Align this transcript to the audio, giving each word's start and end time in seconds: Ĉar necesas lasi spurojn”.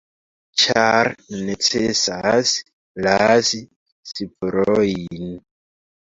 Ĉar 0.61 1.09
necesas 1.49 2.53
lasi 3.07 3.59
spurojn”. 4.13 5.29